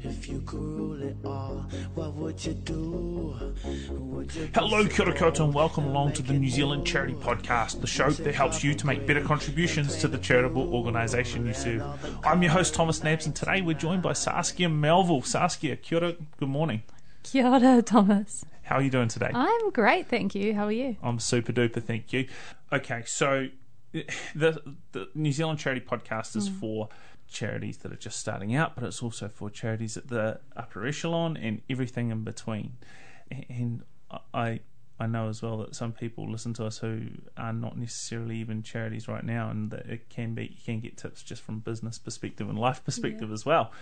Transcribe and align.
If 0.00 0.28
you 0.28 0.40
could 0.46 0.60
rule 0.60 1.02
it 1.02 1.16
all, 1.24 1.66
what 1.94 2.14
would 2.14 2.44
you 2.44 2.54
do? 2.54 3.36
Would 3.90 4.34
you 4.34 4.48
Hello, 4.54 4.86
kia 4.86 5.06
ora 5.06 5.42
and 5.42 5.52
welcome 5.52 5.84
along 5.84 6.14
to 6.14 6.22
the 6.22 6.32
New 6.32 6.48
Zealand 6.48 6.86
Charity 6.86 7.14
Podcast, 7.14 7.80
the 7.80 7.86
show 7.86 8.08
that 8.10 8.34
helps 8.34 8.64
you 8.64 8.74
to 8.74 8.86
make 8.86 9.06
better 9.06 9.20
contributions 9.20 9.96
to 9.98 10.08
the 10.08 10.18
charitable 10.18 10.74
organisation 10.74 11.46
you 11.46 11.52
serve. 11.52 11.82
I'm 12.24 12.42
your 12.42 12.52
host, 12.52 12.74
Thomas 12.74 13.02
Nabbs, 13.02 13.26
and 13.26 13.36
today 13.36 13.60
we're 13.60 13.74
joined 13.74 14.02
by 14.02 14.14
Saskia 14.14 14.68
Melville. 14.68 15.22
Saskia, 15.22 15.76
kia 15.76 15.98
ora, 15.98 16.16
good 16.38 16.48
morning. 16.48 16.82
Kia 17.22 17.46
ora, 17.46 17.82
Thomas. 17.82 18.44
How 18.62 18.76
are 18.76 18.82
you 18.82 18.90
doing 18.90 19.08
today? 19.08 19.30
I'm 19.34 19.70
great, 19.70 20.08
thank 20.08 20.34
you. 20.34 20.54
How 20.54 20.66
are 20.66 20.72
you? 20.72 20.96
I'm 21.02 21.18
super 21.18 21.52
duper, 21.52 21.82
thank 21.82 22.12
you. 22.12 22.28
Okay, 22.72 23.02
so 23.04 23.48
the, 23.92 24.62
the 24.92 25.08
New 25.14 25.32
Zealand 25.32 25.58
Charity 25.58 25.84
Podcast 25.84 26.36
is 26.36 26.48
hmm. 26.48 26.54
for 26.54 26.88
charities 27.32 27.78
that 27.78 27.92
are 27.92 27.96
just 27.96 28.18
starting 28.18 28.54
out, 28.54 28.74
but 28.74 28.84
it's 28.84 29.02
also 29.02 29.28
for 29.28 29.50
charities 29.50 29.96
at 29.96 30.08
the 30.08 30.40
upper 30.56 30.86
echelon 30.86 31.36
and 31.36 31.62
everything 31.68 32.10
in 32.10 32.24
between. 32.24 32.76
And 33.48 33.82
I 34.34 34.60
I 35.00 35.06
know 35.06 35.28
as 35.28 35.42
well 35.42 35.58
that 35.58 35.74
some 35.74 35.92
people 35.92 36.30
listen 36.30 36.54
to 36.54 36.66
us 36.66 36.78
who 36.78 37.08
are 37.36 37.52
not 37.52 37.76
necessarily 37.76 38.36
even 38.36 38.62
charities 38.62 39.08
right 39.08 39.24
now, 39.24 39.50
and 39.50 39.70
that 39.70 39.86
it 39.86 40.08
can 40.08 40.34
be 40.34 40.44
you 40.44 40.62
can 40.64 40.80
get 40.80 40.96
tips 40.96 41.22
just 41.22 41.42
from 41.42 41.60
business 41.60 41.98
perspective 41.98 42.48
and 42.48 42.58
life 42.58 42.84
perspective 42.84 43.32
as 43.32 43.44
well. 43.44 43.72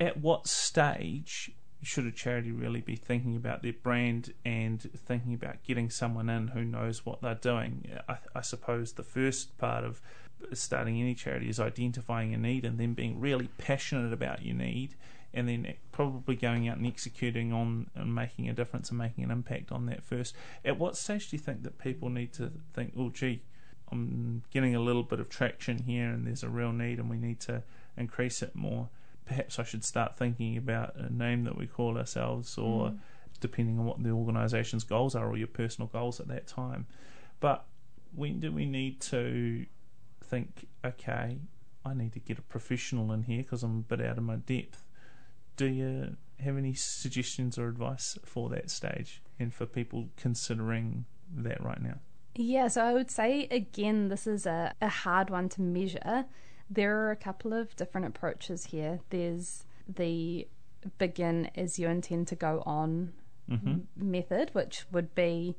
At 0.00 0.18
what 0.18 0.46
stage 0.46 1.52
should 1.82 2.06
a 2.06 2.10
charity 2.10 2.50
really 2.50 2.80
be 2.80 2.96
thinking 2.96 3.36
about 3.36 3.62
their 3.62 3.72
brand 3.72 4.32
and 4.44 4.80
thinking 4.80 5.34
about 5.34 5.62
getting 5.62 5.90
someone 5.90 6.28
in 6.28 6.48
who 6.48 6.64
knows 6.64 7.04
what 7.04 7.20
they're 7.22 7.34
doing? 7.34 7.86
I, 8.08 8.16
I 8.34 8.40
suppose 8.40 8.92
the 8.92 9.02
first 9.02 9.56
part 9.58 9.84
of 9.84 10.00
starting 10.52 11.00
any 11.00 11.14
charity 11.14 11.48
is 11.48 11.60
identifying 11.60 12.34
a 12.34 12.38
need 12.38 12.64
and 12.64 12.78
then 12.78 12.94
being 12.94 13.20
really 13.20 13.48
passionate 13.58 14.12
about 14.12 14.44
your 14.44 14.54
need 14.54 14.94
and 15.34 15.48
then 15.48 15.74
probably 15.92 16.34
going 16.34 16.68
out 16.68 16.78
and 16.78 16.86
executing 16.86 17.52
on 17.52 17.90
and 17.94 18.14
making 18.14 18.48
a 18.48 18.54
difference 18.54 18.88
and 18.88 18.98
making 18.98 19.22
an 19.22 19.30
impact 19.30 19.70
on 19.70 19.86
that 19.86 20.02
first. 20.02 20.34
At 20.64 20.78
what 20.78 20.96
stage 20.96 21.30
do 21.30 21.36
you 21.36 21.42
think 21.42 21.62
that 21.64 21.78
people 21.78 22.08
need 22.08 22.32
to 22.34 22.52
think, 22.74 22.94
oh, 22.98 23.10
gee, 23.10 23.42
I'm 23.92 24.42
getting 24.50 24.74
a 24.74 24.80
little 24.80 25.02
bit 25.02 25.20
of 25.20 25.28
traction 25.28 25.78
here 25.82 26.08
and 26.08 26.26
there's 26.26 26.42
a 26.42 26.48
real 26.48 26.72
need 26.72 26.98
and 26.98 27.10
we 27.10 27.18
need 27.18 27.40
to 27.40 27.62
increase 27.96 28.42
it 28.42 28.54
more? 28.54 28.88
Perhaps 29.26 29.58
I 29.58 29.64
should 29.64 29.84
start 29.84 30.16
thinking 30.16 30.56
about 30.56 30.96
a 30.96 31.12
name 31.12 31.44
that 31.44 31.58
we 31.58 31.66
call 31.66 31.98
ourselves 31.98 32.56
or 32.56 32.90
mm. 32.90 32.98
depending 33.40 33.78
on 33.78 33.84
what 33.84 34.02
the 34.02 34.10
organisation's 34.10 34.84
goals 34.84 35.14
are 35.14 35.28
or 35.28 35.36
your 35.36 35.48
personal 35.48 35.88
goals 35.88 36.20
at 36.20 36.28
that 36.28 36.46
time. 36.46 36.86
But 37.40 37.64
when 38.14 38.40
do 38.40 38.52
we 38.52 38.64
need 38.64 39.00
to 39.02 39.66
think, 40.22 40.66
okay, 40.84 41.38
I 41.84 41.94
need 41.94 42.12
to 42.14 42.20
get 42.20 42.38
a 42.38 42.42
professional 42.42 43.12
in 43.12 43.24
here 43.24 43.42
because 43.42 43.62
I'm 43.62 43.78
a 43.78 43.96
bit 43.96 44.00
out 44.00 44.18
of 44.18 44.24
my 44.24 44.36
depth? 44.36 44.86
Do 45.56 45.66
you 45.66 46.16
have 46.40 46.56
any 46.56 46.74
suggestions 46.74 47.58
or 47.58 47.68
advice 47.68 48.18
for 48.24 48.48
that 48.50 48.70
stage 48.70 49.22
and 49.38 49.52
for 49.52 49.66
people 49.66 50.08
considering 50.16 51.06
that 51.34 51.62
right 51.62 51.80
now? 51.80 51.98
Yeah, 52.34 52.68
so 52.68 52.84
I 52.84 52.92
would 52.92 53.10
say 53.10 53.48
again, 53.50 54.08
this 54.08 54.26
is 54.26 54.46
a, 54.46 54.74
a 54.80 54.88
hard 54.88 55.30
one 55.30 55.48
to 55.50 55.62
measure. 55.62 56.26
There 56.68 56.98
are 57.00 57.10
a 57.10 57.16
couple 57.16 57.52
of 57.52 57.74
different 57.76 58.06
approaches 58.06 58.66
here. 58.66 59.00
There's 59.10 59.64
the 59.88 60.48
begin 60.98 61.50
as 61.54 61.78
you 61.78 61.88
intend 61.88 62.28
to 62.28 62.36
go 62.36 62.62
on 62.66 63.12
mm-hmm. 63.50 63.68
m- 63.68 63.88
method, 63.96 64.50
which 64.52 64.84
would 64.90 65.14
be, 65.14 65.56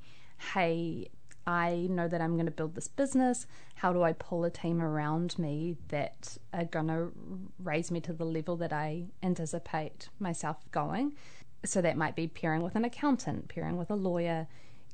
hey, 0.53 1.09
I 1.45 1.87
know 1.89 2.09
that 2.09 2.19
I'm 2.19 2.33
going 2.33 2.45
to 2.45 2.51
build 2.51 2.75
this 2.75 2.89
business. 2.89 3.47
How 3.75 3.93
do 3.93 4.03
I 4.03 4.11
pull 4.13 4.43
a 4.43 4.49
team 4.49 4.81
around 4.81 5.39
me 5.39 5.77
that 5.87 6.37
are 6.53 6.65
going 6.65 6.87
to 6.87 7.11
raise 7.59 7.89
me 7.89 8.01
to 8.01 8.13
the 8.13 8.25
level 8.25 8.57
that 8.57 8.73
I 8.73 9.05
anticipate 9.23 10.09
myself 10.19 10.57
going? 10.71 11.15
So 11.63 11.81
that 11.81 11.97
might 11.97 12.15
be 12.15 12.27
pairing 12.27 12.63
with 12.63 12.75
an 12.75 12.83
accountant, 12.83 13.47
pairing 13.47 13.77
with 13.77 13.89
a 13.89 13.95
lawyer, 13.95 14.47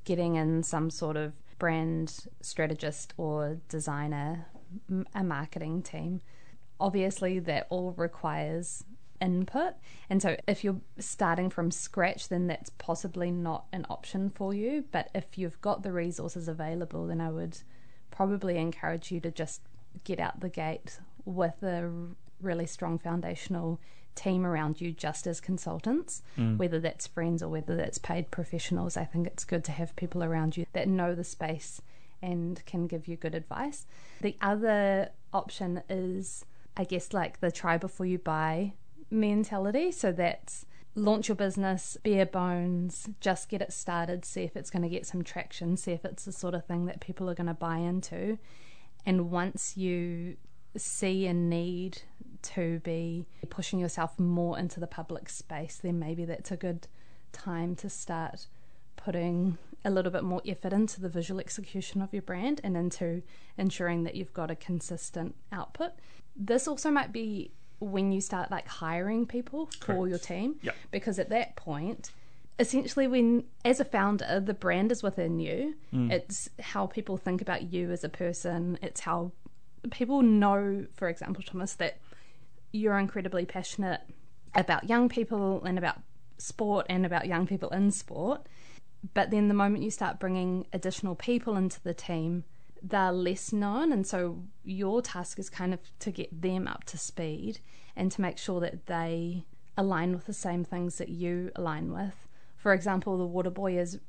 getting 0.05 0.35
in 0.35 0.63
some 0.63 0.89
sort 0.89 1.17
of 1.17 1.33
brand 1.57 2.27
strategist 2.41 3.13
or 3.17 3.57
designer, 3.67 4.45
a 5.13 5.23
marketing 5.23 5.81
team. 5.81 6.21
Obviously, 6.79 7.39
that 7.39 7.67
all 7.69 7.91
requires 7.91 8.83
input. 9.21 9.73
And 10.09 10.21
so, 10.21 10.35
if 10.47 10.63
you're 10.63 10.81
starting 10.99 11.49
from 11.49 11.71
scratch, 11.71 12.29
then 12.29 12.47
that's 12.47 12.69
possibly 12.71 13.31
not 13.31 13.65
an 13.71 13.85
option 13.89 14.29
for 14.29 14.53
you. 14.53 14.85
But 14.91 15.09
if 15.15 15.37
you've 15.37 15.59
got 15.61 15.83
the 15.83 15.91
resources 15.91 16.47
available, 16.47 17.07
then 17.07 17.21
I 17.21 17.29
would 17.29 17.57
probably 18.11 18.57
encourage 18.57 19.11
you 19.11 19.19
to 19.21 19.31
just 19.31 19.61
get 20.03 20.19
out 20.19 20.39
the 20.39 20.49
gate 20.49 20.99
with 21.25 21.63
a 21.63 21.91
really 22.41 22.65
strong 22.65 22.99
foundational 22.99 23.79
team 24.15 24.45
around 24.45 24.79
you 24.79 24.91
just 24.91 25.25
as 25.25 25.39
consultants, 25.39 26.21
mm. 26.37 26.57
whether 26.57 26.79
that's 26.79 27.07
friends 27.07 27.41
or 27.41 27.49
whether 27.49 27.75
that's 27.75 27.97
paid 27.97 28.29
professionals. 28.29 28.97
I 28.97 29.05
think 29.05 29.27
it's 29.27 29.43
good 29.43 29.63
to 29.65 29.71
have 29.71 29.95
people 29.95 30.23
around 30.23 30.57
you 30.57 30.65
that 30.73 30.87
know 30.87 31.15
the 31.15 31.23
space 31.23 31.81
and 32.23 32.65
can 32.65 32.87
give 32.87 33.07
you 33.07 33.17
good 33.17 33.35
advice. 33.35 33.85
The 34.21 34.37
other 34.41 35.09
option 35.33 35.83
is, 35.89 36.45
I 36.75 36.85
guess, 36.85 37.13
like 37.13 37.41
the 37.41 37.51
try 37.51 37.77
before 37.77 38.05
you 38.05 38.17
buy 38.17 38.73
mentality. 39.11 39.91
So 39.91 40.11
that's 40.11 40.65
launch 40.95 41.27
your 41.27 41.35
business, 41.35 41.97
bare 42.03 42.25
bones, 42.25 43.09
just 43.19 43.49
get 43.49 43.61
it 43.61 43.73
started, 43.73 44.23
see 44.23 44.43
if 44.43 44.55
it's 44.55 44.69
going 44.69 44.83
to 44.83 44.89
get 44.89 45.05
some 45.05 45.23
traction, 45.23 45.75
see 45.75 45.91
if 45.91 46.05
it's 46.05 46.25
the 46.25 46.31
sort 46.31 46.53
of 46.53 46.65
thing 46.65 46.85
that 46.85 47.01
people 47.01 47.29
are 47.29 47.35
going 47.35 47.47
to 47.47 47.53
buy 47.53 47.77
into. 47.77 48.37
And 49.05 49.29
once 49.29 49.75
you 49.75 50.37
see 50.77 51.27
a 51.27 51.33
need 51.33 52.03
to 52.43 52.79
be 52.79 53.27
pushing 53.49 53.79
yourself 53.79 54.17
more 54.17 54.57
into 54.57 54.79
the 54.79 54.87
public 54.87 55.29
space, 55.29 55.79
then 55.81 55.99
maybe 55.99 56.25
that's 56.25 56.51
a 56.51 56.57
good 56.57 56.87
time 57.31 57.75
to 57.75 57.89
start 57.89 58.47
putting 58.95 59.57
a 59.85 59.89
little 59.89 60.11
bit 60.11 60.23
more 60.23 60.41
effort 60.45 60.73
into 60.73 61.01
the 61.01 61.09
visual 61.09 61.39
execution 61.39 62.01
of 62.01 62.13
your 62.13 62.21
brand 62.21 62.61
and 62.63 62.77
into 62.77 63.21
ensuring 63.57 64.03
that 64.03 64.15
you've 64.15 64.33
got 64.33 64.49
a 64.49 64.55
consistent 64.55 65.35
output. 65.51 65.91
This 66.35 66.67
also 66.67 66.89
might 66.89 67.11
be 67.11 67.51
when 67.79 68.11
you 68.11 68.21
start 68.21 68.49
like 68.49 68.67
hiring 68.67 69.25
people 69.25 69.69
for 69.81 70.07
your 70.07 70.17
team 70.17 70.55
Yep. 70.61 70.75
because 70.91 71.19
at 71.19 71.29
that 71.29 71.55
point 71.57 72.11
essentially 72.59 73.07
when 73.07 73.43
as 73.65 73.79
a 73.81 73.85
founder 73.85 74.39
the 74.39 74.53
brand 74.53 74.91
is 74.91 75.03
within 75.03 75.39
you. 75.39 75.75
Mm. 75.93 76.11
It's 76.11 76.49
how 76.59 76.85
people 76.87 77.17
think 77.17 77.41
about 77.41 77.73
you 77.73 77.91
as 77.91 78.03
a 78.05 78.09
person. 78.09 78.77
It's 78.81 79.01
how 79.01 79.31
people 79.91 80.21
know 80.21 80.85
for 80.93 81.09
example 81.09 81.43
thomas 81.43 81.73
that 81.73 81.97
you're 82.71 82.97
incredibly 82.97 83.45
passionate 83.45 83.99
about 84.55 84.87
young 84.87 85.09
people 85.09 85.61
and 85.65 85.77
about 85.77 85.97
sport 86.37 86.85
and 86.89 87.05
about 87.05 87.27
young 87.27 87.45
people 87.45 87.69
in 87.69 87.91
sport 87.91 88.47
but 89.13 89.31
then 89.31 89.47
the 89.47 89.53
moment 89.53 89.83
you 89.83 89.91
start 89.91 90.19
bringing 90.19 90.65
additional 90.71 91.15
people 91.15 91.55
into 91.55 91.81
the 91.83 91.93
team 91.93 92.43
they're 92.83 93.13
less 93.13 93.53
known 93.53 93.93
and 93.93 94.05
so 94.05 94.43
your 94.65 95.01
task 95.01 95.39
is 95.39 95.49
kind 95.49 95.73
of 95.73 95.79
to 95.99 96.11
get 96.11 96.41
them 96.41 96.67
up 96.67 96.83
to 96.83 96.97
speed 96.97 97.59
and 97.95 98.11
to 98.11 98.21
make 98.21 98.37
sure 98.37 98.59
that 98.59 98.87
they 98.87 99.45
align 99.77 100.11
with 100.13 100.25
the 100.25 100.33
same 100.33 100.63
things 100.63 100.97
that 100.97 101.09
you 101.09 101.49
align 101.55 101.93
with. 101.93 102.27
For 102.57 102.73
example 102.73 103.17
the 103.17 103.25
water 103.25 103.49
boy 103.49 103.77
is 103.77 103.99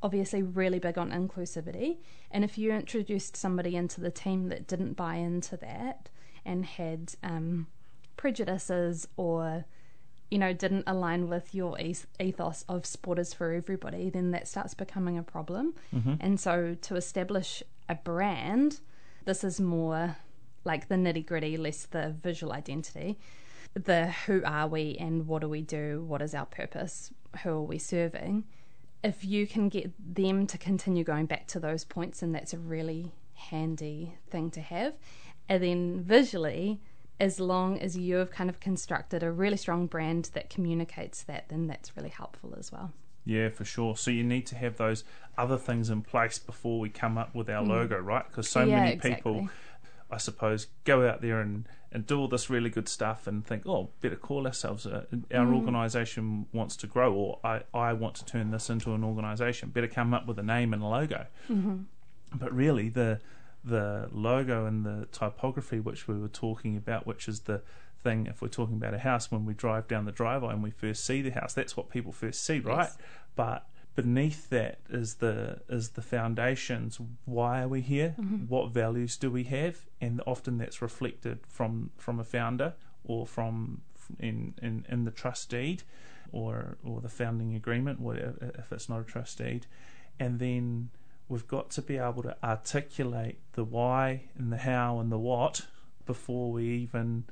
obviously 0.00 0.42
really 0.42 0.78
big 0.78 0.96
on 0.96 1.10
inclusivity 1.10 1.96
and 2.30 2.44
if 2.44 2.56
you 2.56 2.70
introduced 2.72 3.36
somebody 3.36 3.74
into 3.74 4.00
the 4.00 4.10
team 4.10 4.48
that 4.48 4.68
didn't 4.68 4.94
buy 4.94 5.16
into 5.16 5.56
that 5.56 6.08
and 6.44 6.64
had 6.64 7.14
um, 7.22 7.66
prejudices 8.16 9.08
or 9.16 9.64
you 10.34 10.40
know 10.40 10.52
didn't 10.52 10.82
align 10.88 11.28
with 11.28 11.54
your 11.54 11.78
ethos 11.78 12.64
of 12.68 12.84
sport 12.84 13.20
is 13.20 13.32
for 13.32 13.52
everybody 13.52 14.10
then 14.10 14.32
that 14.32 14.48
starts 14.48 14.74
becoming 14.74 15.16
a 15.16 15.22
problem. 15.22 15.74
Mm-hmm. 15.94 16.14
And 16.18 16.40
so 16.40 16.76
to 16.82 16.96
establish 16.96 17.62
a 17.88 17.94
brand 17.94 18.80
this 19.26 19.44
is 19.44 19.60
more 19.60 20.16
like 20.64 20.88
the 20.88 20.96
nitty 20.96 21.24
gritty 21.24 21.56
less 21.56 21.86
the 21.86 22.16
visual 22.20 22.52
identity. 22.52 23.16
The 23.74 24.08
who 24.26 24.42
are 24.44 24.66
we 24.66 24.96
and 24.98 25.28
what 25.28 25.42
do 25.42 25.48
we 25.48 25.62
do? 25.62 26.04
What 26.04 26.20
is 26.20 26.34
our 26.34 26.46
purpose? 26.46 27.12
Who 27.44 27.50
are 27.50 27.62
we 27.62 27.78
serving? 27.78 28.44
If 29.04 29.24
you 29.24 29.46
can 29.46 29.68
get 29.68 29.92
them 29.98 30.48
to 30.48 30.58
continue 30.58 31.04
going 31.04 31.26
back 31.26 31.46
to 31.48 31.60
those 31.60 31.84
points 31.84 32.22
and 32.22 32.34
that's 32.34 32.54
a 32.54 32.58
really 32.58 33.12
handy 33.34 34.16
thing 34.30 34.50
to 34.52 34.60
have. 34.60 34.94
And 35.48 35.62
then 35.62 36.00
visually, 36.02 36.80
as 37.20 37.38
long 37.40 37.78
as 37.78 37.96
you 37.96 38.16
have 38.16 38.30
kind 38.30 38.50
of 38.50 38.58
constructed 38.60 39.22
a 39.22 39.30
really 39.30 39.56
strong 39.56 39.86
brand 39.86 40.30
that 40.34 40.50
communicates 40.50 41.22
that, 41.24 41.48
then 41.48 41.66
that's 41.66 41.96
really 41.96 42.08
helpful 42.10 42.54
as 42.58 42.72
well. 42.72 42.92
Yeah, 43.24 43.48
for 43.48 43.64
sure. 43.64 43.96
So 43.96 44.10
you 44.10 44.22
need 44.24 44.46
to 44.48 44.56
have 44.56 44.76
those 44.76 45.04
other 45.38 45.56
things 45.56 45.88
in 45.90 46.02
place 46.02 46.38
before 46.38 46.78
we 46.80 46.88
come 46.90 47.16
up 47.16 47.34
with 47.34 47.48
our 47.48 47.62
logo, 47.62 47.98
right? 47.98 48.26
Because 48.28 48.48
so 48.48 48.60
Mm. 48.66 48.68
Yeah, 48.68 48.76
many 48.80 48.92
exactly. 48.92 49.14
people, 49.32 49.48
I 50.10 50.18
suppose, 50.18 50.66
go 50.84 51.08
out 51.08 51.22
there 51.22 51.40
and, 51.40 51.66
and 51.90 52.06
do 52.06 52.18
all 52.18 52.28
this 52.28 52.50
really 52.50 52.68
good 52.68 52.88
stuff 52.88 53.26
and 53.26 53.46
think, 53.46 53.62
oh, 53.66 53.90
better 54.02 54.16
call 54.16 54.46
ourselves. 54.46 54.84
A, 54.84 55.06
our 55.32 55.46
Mm. 55.46 55.54
organisation 55.54 56.46
wants 56.52 56.76
to 56.76 56.86
grow, 56.86 57.14
or 57.14 57.38
I, 57.44 57.62
I 57.72 57.92
want 57.94 58.16
to 58.16 58.24
turn 58.26 58.50
this 58.50 58.68
into 58.68 58.92
an 58.92 59.02
organisation. 59.04 59.70
Better 59.70 59.88
come 59.88 60.12
up 60.12 60.26
with 60.26 60.38
a 60.38 60.42
name 60.42 60.74
and 60.74 60.82
a 60.82 60.86
logo. 60.86 61.26
Mm-hmm. 61.50 61.76
But 62.34 62.52
really, 62.52 62.88
the 62.90 63.20
the 63.64 64.08
logo 64.12 64.66
and 64.66 64.84
the 64.84 65.08
typography, 65.10 65.80
which 65.80 66.06
we 66.06 66.18
were 66.18 66.28
talking 66.28 66.76
about, 66.76 67.06
which 67.06 67.28
is 67.28 67.40
the 67.40 67.62
thing, 68.02 68.26
if 68.26 68.42
we're 68.42 68.48
talking 68.48 68.76
about 68.76 68.94
a 68.94 68.98
house, 68.98 69.30
when 69.30 69.44
we 69.44 69.54
drive 69.54 69.88
down 69.88 70.04
the 70.04 70.12
driveway 70.12 70.52
and 70.52 70.62
we 70.62 70.70
first 70.70 71.04
see 71.04 71.22
the 71.22 71.30
house, 71.30 71.54
that's 71.54 71.76
what 71.76 71.88
people 71.88 72.12
first 72.12 72.44
see, 72.44 72.60
right? 72.60 72.84
Yes. 72.84 72.98
But 73.34 73.66
beneath 73.94 74.50
that 74.50 74.78
is 74.90 75.14
the 75.14 75.60
is 75.68 75.90
the 75.90 76.02
foundations. 76.02 77.00
Why 77.24 77.62
are 77.62 77.68
we 77.68 77.80
here? 77.80 78.14
Mm-hmm. 78.18 78.46
What 78.48 78.70
values 78.70 79.16
do 79.16 79.30
we 79.30 79.44
have? 79.44 79.86
And 80.00 80.20
often 80.26 80.58
that's 80.58 80.82
reflected 80.82 81.40
from 81.48 81.90
from 81.96 82.20
a 82.20 82.24
founder 82.24 82.74
or 83.04 83.26
from 83.26 83.82
in 84.18 84.54
in, 84.60 84.86
in 84.88 85.04
the 85.04 85.10
trust 85.10 85.50
deed 85.50 85.82
or 86.32 86.76
or 86.84 87.00
the 87.00 87.08
founding 87.08 87.54
agreement, 87.54 88.00
whatever 88.00 88.52
if 88.58 88.72
it's 88.72 88.88
not 88.88 89.00
a 89.00 89.04
trust 89.04 89.38
deed, 89.38 89.66
and 90.18 90.38
then 90.38 90.90
we've 91.28 91.46
got 91.48 91.70
to 91.70 91.82
be 91.82 91.96
able 91.96 92.22
to 92.22 92.36
articulate 92.44 93.38
the 93.54 93.64
why 93.64 94.22
and 94.36 94.52
the 94.52 94.58
how 94.58 94.98
and 95.00 95.10
the 95.10 95.18
what 95.18 95.62
before 96.06 96.52
we 96.52 96.64
even 96.66 97.24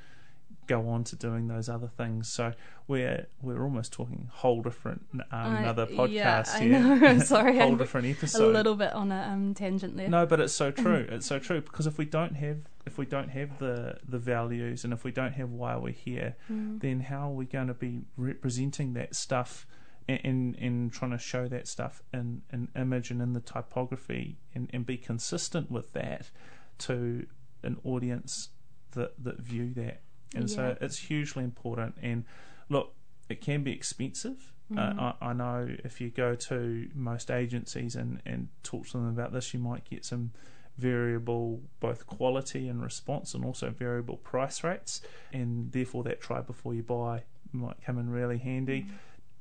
go 0.69 0.89
on 0.89 1.03
to 1.05 1.17
doing 1.17 1.49
those 1.49 1.69
other 1.69 1.89
things. 1.89 2.29
So 2.29 2.53
we're 2.89 3.27
we're 3.43 3.63
almost 3.63 3.93
talking 3.93 4.29
whole 4.33 4.63
different 4.63 5.05
um, 5.13 5.25
I- 5.33 5.61
another 5.61 5.87
yeah, 5.91 6.43
podcast 6.43 6.55
I 6.55 6.61
here. 6.61 6.79
know. 6.81 7.07
I'm 7.07 7.21
sorry, 7.35 7.59
whole 7.59 7.73
I'm 7.73 7.77
different 7.77 8.07
a 8.35 8.47
little 8.47 8.77
bit 8.77 8.93
on 8.93 9.11
a 9.13 9.29
um, 9.31 9.55
tangent 9.55 9.97
there. 9.97 10.09
No, 10.09 10.25
but 10.25 10.41
it's 10.41 10.55
so 10.55 10.71
true. 10.85 11.07
It's 11.11 11.27
so 11.27 11.39
true 11.39 11.61
because 11.61 11.87
if 11.87 11.99
we 11.99 12.05
don't 12.05 12.35
have 12.37 12.59
if 12.87 12.97
we 12.99 13.05
don't 13.07 13.29
have 13.31 13.59
the 13.59 13.99
the 14.09 14.19
values 14.19 14.85
and 14.85 14.93
if 14.93 15.05
we 15.05 15.11
don't 15.13 15.33
have 15.35 15.51
why 15.51 15.77
we're 15.77 15.93
here, 15.93 16.37
Mm. 16.51 16.81
then 16.81 17.01
how 17.01 17.29
are 17.31 17.35
we 17.35 17.45
going 17.45 17.69
to 17.69 17.75
be 17.75 18.03
representing 18.17 18.95
that 18.95 19.15
stuff 19.15 19.67
and 20.09 20.21
and, 20.25 20.57
and 20.57 20.93
trying 20.93 21.11
to 21.13 21.19
show 21.19 21.49
that 21.49 21.69
stuff 21.69 22.03
in 22.13 22.43
an 22.51 22.69
image 22.77 23.11
and 23.11 23.21
in 23.21 23.33
the 23.33 23.41
typography 23.41 24.39
and, 24.55 24.69
and 24.73 24.87
be 24.87 24.97
consistent 24.97 25.71
with 25.71 25.93
that 25.93 26.31
to 26.79 27.27
an 27.63 27.79
audience 27.85 28.51
that 28.93 29.13
that 29.23 29.41
view 29.41 29.73
that. 29.75 30.01
And 30.35 30.51
so 30.51 30.77
it's 30.81 30.99
hugely 30.99 31.45
important. 31.45 31.97
And 32.01 32.25
look, 32.71 32.95
it 33.29 33.43
can 33.43 33.63
be 33.63 33.73
expensive. 33.73 34.53
Uh, 34.75 35.13
I, 35.21 35.27
I 35.29 35.33
know 35.35 35.69
if 35.85 36.01
you 36.01 36.09
go 36.09 36.35
to 36.35 36.89
most 36.95 37.31
agencies 37.31 37.95
and, 37.95 38.23
and 38.25 38.49
talk 38.63 38.87
to 38.87 38.93
them 38.93 39.09
about 39.09 39.31
this, 39.35 39.53
you 39.53 39.61
might 39.61 39.85
get 39.85 40.07
some 40.07 40.33
variable 40.79 41.61
both 41.81 42.07
quality 42.07 42.69
and 42.69 42.83
response 42.83 43.35
and 43.35 43.45
also 43.45 43.69
variable 43.71 44.17
price 44.17 44.65
rates 44.65 45.03
and 45.33 45.71
therefore 45.73 46.03
that 46.03 46.21
try 46.21 46.41
before 46.41 46.75
you 46.75 46.83
buy 46.83 47.23
might 47.53 47.77
come 47.85 47.99
in 47.99 48.09
really 48.09 48.39
handy 48.39 48.87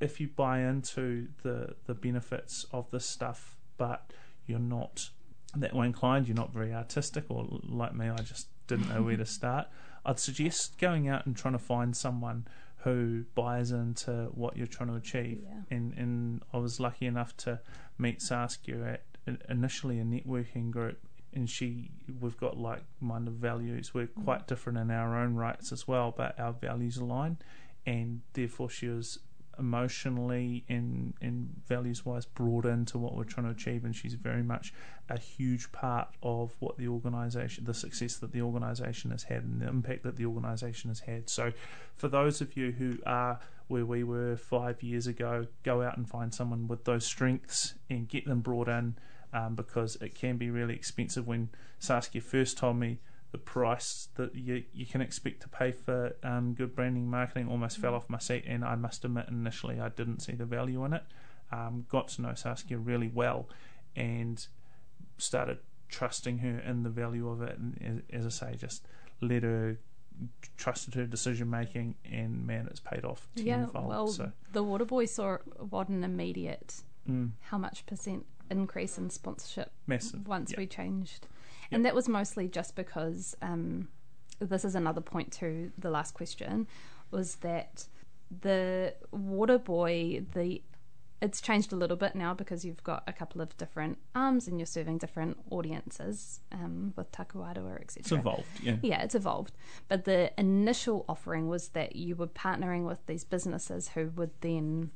if 0.02 0.20
you 0.20 0.28
buy 0.28 0.60
into 0.60 1.28
the 1.44 1.76
the 1.86 1.94
benefits 1.94 2.66
of 2.72 2.90
this 2.92 3.06
stuff 3.06 3.56
but 3.78 4.12
you're 4.46 4.60
not 4.60 5.10
that 5.56 5.76
way 5.76 5.86
inclined 5.86 6.28
you're 6.28 6.36
not 6.36 6.52
very 6.52 6.74
artistic 6.74 7.26
or 7.30 7.48
like 7.64 7.94
me 7.94 8.10
I 8.10 8.18
just 8.18 8.48
didn't 8.68 8.90
know 8.90 9.04
where 9.04 9.18
to 9.18 9.26
start 9.40 9.68
I'd 10.06 10.20
suggest 10.20 10.80
going 10.80 11.08
out 11.08 11.26
and 11.26 11.36
trying 11.36 11.54
to 11.54 11.60
find 11.60 11.96
someone 11.96 12.48
who 12.78 13.26
buys 13.36 13.72
into 13.72 14.30
what 14.34 14.58
you're 14.58 14.68
trying 14.68 14.90
to 14.90 14.96
achieve 14.96 15.40
Yeah. 15.44 15.76
and 15.78 15.94
and 15.94 16.44
I 16.54 16.58
was 16.58 16.80
lucky 16.80 17.06
enough 17.06 17.38
to 17.38 17.60
meet 17.98 18.22
Saskia 18.22 19.00
at 19.28 19.42
initially 19.50 20.00
a 20.00 20.04
networking 20.04 20.72
group 20.72 20.98
and 21.34 21.50
she 21.50 21.92
we've 22.20 22.38
got 22.38 22.58
like 22.58 22.82
minded 23.00 23.36
values 23.36 23.94
we're 23.94 24.08
quite 24.08 24.42
mm. 24.42 24.48
different 24.48 24.80
in 24.80 24.92
our 24.92 25.18
own 25.18 25.36
rights 25.36 25.72
as 25.72 25.88
well 25.88 26.14
but 26.16 26.38
our 26.40 26.54
values 26.54 26.98
align 26.98 27.38
and 27.86 28.22
therefore 28.34 28.70
she 28.70 28.88
was 28.88 29.20
emotionally 29.60 30.64
and 30.70 31.14
and 31.22 31.50
values 31.68 32.06
wise 32.06 32.26
brought 32.26 32.66
into 32.66 32.98
what 32.98 33.16
we're 33.16 33.24
trying 33.24 33.46
to 33.46 33.52
achieve 33.52 33.84
and 33.86 33.96
she's 33.96 34.14
very 34.14 34.44
much 34.44 34.74
a 35.10 35.20
huge 35.20 35.72
part 35.72 36.08
of 36.24 36.56
what 36.60 36.78
the 36.78 36.88
organization 36.88 37.64
the 37.66 37.74
success 37.74 38.18
that 38.18 38.32
the 38.32 38.42
organization 38.42 39.12
has 39.12 39.24
had 39.24 39.44
and 39.44 39.62
the 39.62 39.68
impact 39.68 40.04
that 40.04 40.16
the 40.16 40.26
organization 40.26 40.90
has 40.90 41.02
had. 41.02 41.30
So 41.30 41.52
for 41.98 42.08
those 42.08 42.42
of 42.42 42.56
you 42.56 42.72
who 42.72 42.98
are 43.06 43.40
where 43.68 43.86
we 43.86 44.04
were 44.04 44.36
five 44.36 44.82
years 44.84 45.08
ago 45.08 45.48
go 45.64 45.82
out 45.82 45.98
and 45.98 46.08
find 46.08 46.34
someone 46.34 46.68
with 46.68 46.86
those 46.86 47.06
strengths 47.06 47.76
and 47.90 48.08
get 48.08 48.26
them 48.26 48.42
brought 48.42 48.68
in 48.68 48.96
um, 49.34 49.56
because 49.56 49.96
it 49.98 50.16
can 50.16 50.38
be 50.38 50.50
really 50.50 50.76
expensive. 50.76 51.28
When 51.28 51.50
Saskia 51.80 52.22
first 52.22 52.58
told 52.58 52.78
me 52.78 53.00
the 53.32 53.38
price 53.38 54.10
that 54.16 54.36
you 54.36 54.64
you 54.74 54.86
can 54.86 55.02
expect 55.02 55.42
to 55.42 55.48
pay 55.48 55.72
for 55.72 56.16
um, 56.24 56.54
good 56.54 56.76
branding 56.76 57.10
marketing 57.10 57.48
almost 57.48 57.78
fell 57.78 57.96
off 57.96 58.10
my 58.10 58.20
seat 58.20 58.44
and 58.46 58.64
I 58.64 58.76
must 58.76 59.06
admit 59.06 59.26
initially 59.30 59.80
I 59.80 59.90
didn't 59.90 60.20
see 60.20 60.34
the 60.34 60.46
value 60.46 60.84
in 60.86 60.94
it 60.94 61.04
um, 61.52 61.86
got 61.90 62.10
to 62.10 62.22
know 62.22 62.34
Saskia 62.34 62.78
really 62.78 63.08
well 63.08 63.48
and 63.96 64.46
started 65.18 65.60
trusting 65.88 66.40
her 66.40 66.60
in 66.60 66.84
the 66.84 66.90
value 66.90 67.30
of 67.30 67.42
it 67.42 67.58
and 67.58 68.04
as, 68.12 68.26
as 68.26 68.42
I 68.42 68.52
say 68.52 68.58
just 68.58 68.86
let 69.22 69.44
her 69.44 69.78
trusted 70.58 70.94
her 70.96 71.06
decision 71.06 71.50
making 71.50 71.96
and 72.10 72.46
man 72.46 72.68
it's 72.70 72.82
paid 72.82 73.06
off 73.06 73.28
tenfold. 73.36 73.48
yeah, 73.74 73.88
well, 73.88 74.08
so 74.10 74.32
the 74.52 74.64
Waterboy 74.64 75.08
saw 75.08 75.38
what 75.70 75.88
an 75.88 76.04
immediate 76.04 76.82
mm, 77.10 77.32
how 77.44 77.58
much 77.58 77.86
percent 77.86 78.26
increase 78.50 78.98
in 78.98 79.10
sponsorship 79.10 79.72
massive 79.88 80.28
once 80.28 80.52
yeah. 80.52 80.58
we 80.58 80.68
changed. 80.68 81.28
And 81.72 81.86
that 81.86 81.96
was 81.96 82.10
mostly 82.10 82.48
just 82.48 82.76
because 82.76 83.36
um, 83.42 83.88
this 84.40 84.66
is 84.66 84.76
another 84.76 85.02
point 85.02 85.32
to 85.34 85.72
the 85.78 85.90
last 85.90 86.14
question 86.14 86.68
was 87.12 87.36
that 87.38 87.86
the 88.42 88.94
water 89.12 89.58
boy 89.58 90.24
the 90.34 90.62
it's 91.22 91.40
changed 91.40 91.72
a 91.72 91.76
little 91.76 91.98
bit 91.98 92.16
now 92.16 92.34
because 92.34 92.66
you've 92.66 92.84
got 92.84 93.04
a 93.06 93.14
couple 93.14 93.42
of 93.42 93.56
different 93.58 94.00
arms 94.16 94.48
and 94.48 94.58
you're 94.58 94.66
serving 94.66 94.98
different 94.98 95.38
audiences 95.52 96.40
um, 96.52 96.94
with 96.96 97.12
Takuaroa, 97.12 97.80
etc. 97.80 98.00
it's 98.00 98.12
evolved 98.12 98.48
yeah 98.64 98.78
Yeah, 98.82 99.04
it's 99.04 99.14
evolved. 99.14 99.56
But 99.88 100.06
the 100.06 100.32
initial 100.40 101.06
offering 101.08 101.48
was 101.48 101.70
that 101.70 101.96
you 101.96 102.16
were 102.16 102.28
partnering 102.28 102.88
with 102.88 103.06
these 103.06 103.24
businesses 103.24 103.90
who 103.90 104.12
would 104.16 104.32
then 104.42 104.90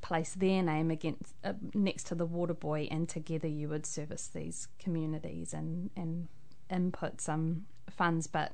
place 0.00 0.34
their 0.34 0.62
name 0.62 0.90
against 0.90 1.34
uh, 1.44 1.52
next 1.74 2.04
to 2.06 2.14
the 2.14 2.26
water 2.26 2.54
boy 2.54 2.88
and 2.90 3.08
together 3.08 3.48
you 3.48 3.68
would 3.68 3.86
service 3.86 4.28
these 4.28 4.68
communities 4.78 5.52
and 5.52 5.90
and 5.96 6.28
input 6.70 7.20
some 7.20 7.66
funds 7.90 8.26
but 8.26 8.52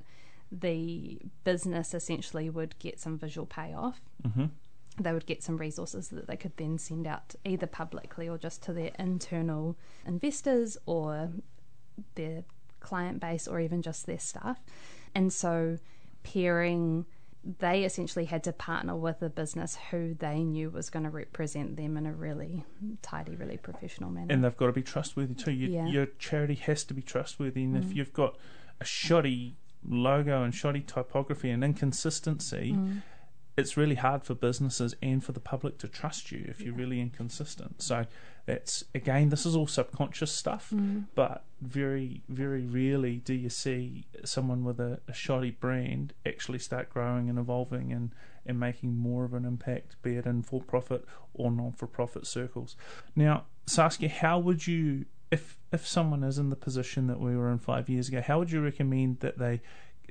the 0.50 1.18
business 1.44 1.92
essentially 1.92 2.48
would 2.48 2.78
get 2.78 2.98
some 2.98 3.18
visual 3.18 3.46
payoff 3.46 4.00
hmm 4.34 4.46
they 4.98 5.12
would 5.12 5.26
get 5.26 5.42
some 5.42 5.58
resources 5.58 6.08
that 6.08 6.26
they 6.26 6.36
could 6.36 6.56
then 6.56 6.78
send 6.78 7.06
out 7.06 7.34
either 7.44 7.66
publicly 7.66 8.28
or 8.28 8.38
just 8.38 8.62
to 8.62 8.72
their 8.72 8.92
internal 8.98 9.76
investors 10.06 10.78
or 10.86 11.30
their 12.14 12.44
client 12.80 13.20
base 13.20 13.46
or 13.46 13.60
even 13.60 13.82
just 13.82 14.06
their 14.06 14.18
staff. 14.18 14.58
And 15.14 15.32
so 15.32 15.78
pairing 16.22 17.06
they 17.58 17.84
essentially 17.84 18.24
had 18.24 18.42
to 18.44 18.52
partner 18.52 18.96
with 18.96 19.22
a 19.22 19.28
business 19.30 19.78
who 19.90 20.14
they 20.14 20.42
knew 20.42 20.70
was 20.70 20.90
going 20.90 21.04
to 21.04 21.10
represent 21.10 21.76
them 21.76 21.96
in 21.96 22.04
a 22.06 22.12
really 22.12 22.64
tidy, 23.02 23.36
really 23.36 23.56
professional 23.56 24.10
manner. 24.10 24.26
and 24.32 24.42
they've 24.42 24.56
got 24.56 24.66
to 24.66 24.72
be 24.72 24.82
trustworthy 24.82 25.34
too. 25.34 25.52
You, 25.52 25.68
Yeah. 25.68 25.86
Your 25.86 26.06
charity 26.18 26.54
has 26.56 26.82
to 26.84 26.94
be 26.94 27.02
trustworthy, 27.02 27.62
and 27.64 27.76
if 27.76 27.84
Mm. 27.84 27.94
you've 27.96 28.12
got 28.12 28.36
a 28.80 28.84
shoddy 28.84 29.56
logo 29.88 30.42
and 30.42 30.54
shoddy 30.54 30.80
typography 30.80 31.50
and 31.50 31.62
inconsistency, 31.62 32.72
Mm. 32.76 33.02
It's 33.56 33.76
really 33.76 33.94
hard 33.94 34.22
for 34.22 34.34
businesses 34.34 34.94
and 35.02 35.24
for 35.24 35.32
the 35.32 35.40
public 35.40 35.78
to 35.78 35.88
trust 35.88 36.30
you 36.30 36.44
if 36.46 36.60
you're 36.60 36.74
really 36.74 37.00
inconsistent. 37.00 37.80
So 37.80 38.04
that's 38.44 38.84
again, 38.94 39.30
this 39.30 39.46
is 39.46 39.56
all 39.56 39.66
subconscious 39.66 40.30
stuff, 40.30 40.70
Mm. 40.74 41.06
but 41.14 41.44
very, 41.62 42.22
very 42.28 42.66
rarely 42.66 43.16
do 43.16 43.32
you 43.34 43.48
see 43.48 44.06
someone 44.24 44.62
with 44.62 44.78
a, 44.78 45.00
a 45.08 45.14
shoddy 45.14 45.50
brand 45.50 46.12
actually 46.26 46.58
start 46.58 46.90
growing 46.90 47.30
and 47.30 47.38
evolving 47.38 47.92
and, 47.92 48.10
and 48.44 48.60
making 48.60 48.96
more 48.96 49.24
of 49.24 49.32
an 49.32 49.44
impact, 49.44 49.96
be 50.02 50.16
it 50.16 50.26
in 50.26 50.42
for 50.42 50.60
profit 50.60 51.04
or 51.32 51.50
non 51.50 51.72
for 51.72 51.86
profit 51.86 52.26
circles. 52.26 52.76
Now, 53.14 53.44
Saskia, 53.66 54.08
how 54.10 54.38
would 54.38 54.66
you 54.66 55.06
if 55.30 55.56
if 55.72 55.86
someone 55.86 56.22
is 56.22 56.38
in 56.38 56.50
the 56.50 56.56
position 56.56 57.08
that 57.08 57.18
we 57.18 57.36
were 57.36 57.50
in 57.50 57.58
five 57.58 57.88
years 57.88 58.08
ago, 58.08 58.20
how 58.20 58.38
would 58.38 58.50
you 58.50 58.62
recommend 58.62 59.20
that 59.20 59.38
they 59.38 59.60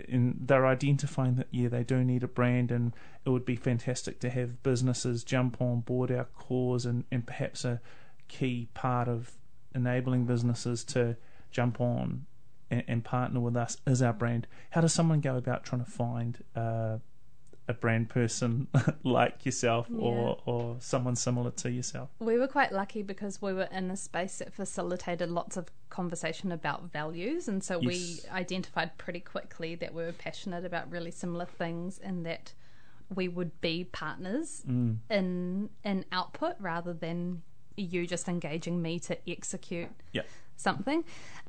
in, 0.08 0.36
they're 0.40 0.66
identifying 0.66 1.36
that 1.36 1.48
yeah 1.52 1.70
they 1.70 1.84
do 1.84 2.04
need 2.04 2.24
a 2.24 2.28
brand 2.28 2.72
and 2.72 2.94
it 3.26 3.30
would 3.30 3.46
be 3.46 3.56
fantastic 3.56 4.20
to 4.20 4.30
have 4.30 4.62
businesses 4.64 5.24
jump 5.24 5.62
on 5.62 5.82
board 5.82 6.12
our 6.12 6.26
cause 6.36 6.86
and, 6.86 7.06
and 7.12 7.26
perhaps 7.26 7.66
a 7.66 7.82
key 8.28 8.68
part 8.74 9.08
of 9.08 9.32
enabling 9.74 10.26
businesses 10.26 10.84
to 10.84 11.16
jump 11.52 11.80
on 11.80 12.26
and, 12.70 12.84
and 12.88 13.04
partner 13.04 13.40
with 13.40 13.56
us 13.56 13.78
is 13.86 14.02
our 14.02 14.14
brand. 14.14 14.48
How 14.72 14.82
does 14.82 14.94
someone 14.94 15.22
go 15.22 15.36
about 15.36 15.64
trying 15.64 15.84
to 15.84 15.92
find 15.92 16.44
uh, 16.56 16.98
a 17.68 17.74
brand 17.74 18.10
person 18.10 18.68
like 19.04 19.46
yourself 19.46 19.88
or, 19.98 20.38
or 20.46 20.76
someone 20.80 21.16
similar 21.16 21.52
to 21.52 21.72
yourself? 21.72 22.10
We 22.20 22.38
were 22.38 22.48
quite 22.48 22.72
lucky 22.72 23.02
because 23.02 23.42
we 23.42 23.54
were 23.54 23.68
in 23.72 23.90
a 23.92 23.98
space 23.98 24.38
that 24.40 24.54
facilitated 24.54 25.30
lots 25.32 25.58
of 25.58 25.68
conversation 25.90 26.52
about 26.52 26.92
values, 26.92 27.48
and 27.48 27.64
so 27.64 27.80
we 27.80 28.20
identified 28.32 28.98
pretty 28.98 29.20
quickly 29.22 29.76
that 29.76 29.94
we 29.94 30.04
were 30.04 30.12
passionate 30.14 30.66
about 30.66 30.92
really 30.92 31.12
similar 31.12 31.46
things, 31.46 32.00
and 32.04 32.26
that 32.26 32.54
we 33.14 33.28
would 33.28 33.60
be 33.62 33.84
partners 33.84 34.64
Mm. 34.68 34.98
in 35.10 35.70
in 35.84 36.06
output 36.12 36.56
rather 36.60 36.94
than 36.94 37.42
you 37.78 38.08
just 38.08 38.28
engaging 38.28 38.82
me 38.82 39.00
to 39.00 39.18
execute 39.30 39.90
Yeah. 40.12 40.22
something. 40.56 41.04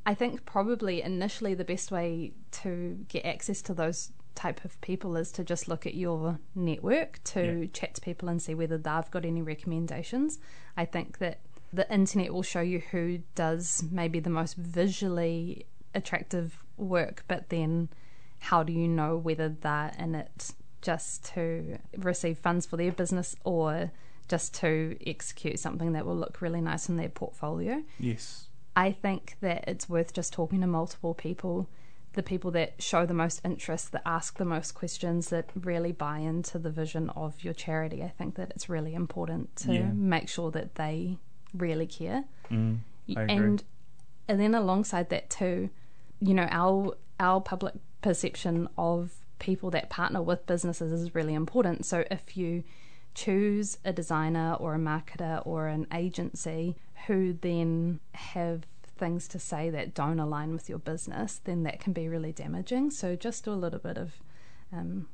I 0.04 0.14
think 0.14 0.44
probably 0.44 1.02
initially 1.02 1.54
the 1.54 1.64
best 1.64 1.90
way 1.92 2.32
to 2.62 2.98
get 3.08 3.24
access 3.24 3.62
to 3.62 3.74
those 3.74 4.10
type 4.36 4.64
of 4.64 4.80
people 4.80 5.16
is 5.16 5.32
to 5.32 5.42
just 5.44 5.66
look 5.66 5.86
at 5.86 5.94
your 5.94 6.38
network 6.54 7.20
to 7.24 7.62
Yeah. 7.62 7.66
chat 7.72 7.94
to 7.94 8.00
people 8.00 8.28
and 8.28 8.40
see 8.40 8.54
whether 8.54 8.78
they've 8.78 9.10
got 9.10 9.24
any 9.24 9.42
recommendations. 9.42 10.38
I 10.76 10.84
think 10.84 11.18
that 11.18 11.40
the 11.72 11.92
internet 11.92 12.32
will 12.32 12.42
show 12.42 12.60
you 12.60 12.78
who 12.78 13.18
does 13.34 13.82
maybe 13.90 14.20
the 14.20 14.30
most 14.30 14.56
visually 14.56 15.66
attractive 15.94 16.62
work, 16.76 17.24
but 17.26 17.48
then 17.48 17.88
how 18.38 18.62
do 18.62 18.72
you 18.72 18.86
know 18.86 19.16
whether 19.16 19.48
they're 19.48 19.92
in 19.98 20.14
it 20.14 20.52
just 20.82 21.24
to 21.34 21.78
receive 21.96 22.38
funds 22.38 22.66
for 22.66 22.76
their 22.76 22.92
business 22.92 23.34
or 23.44 23.90
just 24.28 24.54
to 24.54 24.96
execute 25.06 25.58
something 25.58 25.92
that 25.92 26.04
will 26.06 26.16
look 26.16 26.40
really 26.40 26.60
nice 26.60 26.88
in 26.88 26.96
their 26.96 27.08
portfolio? 27.08 27.82
Yes. 27.98 28.48
I 28.76 28.92
think 28.92 29.36
that 29.40 29.64
it's 29.66 29.88
worth 29.88 30.12
just 30.12 30.32
talking 30.32 30.60
to 30.60 30.66
multiple 30.66 31.14
people, 31.14 31.68
the 32.16 32.22
people 32.22 32.50
that 32.50 32.82
show 32.82 33.06
the 33.06 33.14
most 33.14 33.40
interest, 33.44 33.92
that 33.92 34.02
ask 34.04 34.36
the 34.38 34.44
most 34.44 34.72
questions, 34.74 35.28
that 35.28 35.48
really 35.54 35.92
buy 35.92 36.18
into 36.18 36.58
the 36.58 36.70
vision 36.70 37.08
of 37.10 37.44
your 37.44 37.54
charity. 37.54 38.02
I 38.02 38.08
think 38.08 38.34
that 38.34 38.50
it's 38.50 38.68
really 38.68 38.94
important 38.94 39.54
to 39.64 39.72
Yeah. 39.72 39.92
make 39.92 40.28
sure 40.28 40.50
that 40.50 40.74
they 40.74 41.18
really 41.54 41.86
care. 41.86 42.24
Mm, 42.50 42.80
And 43.16 43.62
and 44.28 44.40
then 44.40 44.54
alongside 44.54 45.08
that 45.10 45.30
too, 45.30 45.70
you 46.20 46.34
know, 46.34 46.48
our 46.50 46.96
our 47.20 47.40
public 47.40 47.74
perception 48.02 48.68
of 48.76 49.12
people 49.38 49.70
that 49.70 49.88
partner 49.90 50.20
with 50.22 50.44
businesses 50.46 50.90
is 50.92 51.14
really 51.14 51.34
important. 51.34 51.86
So 51.86 52.04
if 52.10 52.36
you 52.36 52.64
choose 53.14 53.78
a 53.84 53.92
designer 53.92 54.54
or 54.60 54.74
a 54.74 54.78
marketer 54.78 55.40
or 55.46 55.68
an 55.68 55.86
agency 55.92 56.76
who 57.06 57.32
then 57.34 58.00
have 58.12 58.66
things 58.96 59.28
to 59.28 59.38
say 59.38 59.70
that 59.70 59.94
don't 59.94 60.18
align 60.18 60.52
with 60.52 60.68
your 60.68 60.78
business, 60.78 61.40
then 61.44 61.62
that 61.64 61.80
can 61.80 61.92
be 61.92 62.08
really 62.08 62.32
damaging. 62.32 62.90
So 62.90 63.16
just 63.16 63.44
do 63.44 63.52
a 63.52 63.54
little 63.54 63.78
bit 63.78 63.98
of, 63.98 64.14
um, 64.72 65.08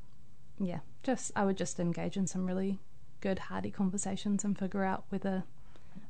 yeah, 0.59 0.81
just 1.03 1.33
I 1.37 1.45
would 1.45 1.57
just 1.57 1.79
engage 1.81 2.17
in 2.17 2.27
some 2.27 2.47
really 2.47 2.79
good, 3.21 3.39
hearty 3.39 3.71
conversations 3.71 4.45
and 4.45 4.59
figure 4.59 4.85
out 4.85 5.05
whether 5.09 5.45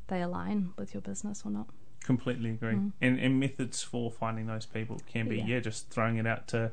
they 0.08 0.20
align 0.22 0.72
with 0.76 0.94
your 0.94 1.00
business 1.00 1.42
or 1.44 1.50
not. 1.50 1.66
Completely 2.04 2.50
agree. 2.50 2.78
And 3.00 3.18
and 3.20 3.38
methods 3.38 3.82
for 3.82 4.10
finding 4.10 4.46
those 4.46 4.66
people 4.66 5.00
can 5.06 5.28
be 5.28 5.38
Yeah. 5.38 5.46
yeah, 5.46 5.60
just 5.60 5.88
throwing 5.88 6.16
it 6.16 6.26
out 6.26 6.48
to 6.48 6.72